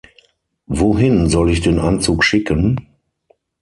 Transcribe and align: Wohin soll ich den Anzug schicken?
Wohin 0.65 1.29
soll 1.29 1.51
ich 1.51 1.61
den 1.61 1.77
Anzug 1.77 2.23
schicken? 2.23 2.87